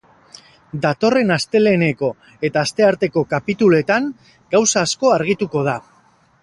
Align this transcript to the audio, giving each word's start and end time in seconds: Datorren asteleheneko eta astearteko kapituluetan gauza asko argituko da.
Datorren 0.85 1.33
asteleheneko 1.35 2.09
eta 2.49 2.63
astearteko 2.69 3.25
kapituluetan 3.35 4.13
gauza 4.57 4.87
asko 4.89 5.15
argituko 5.21 5.69
da. 5.71 5.81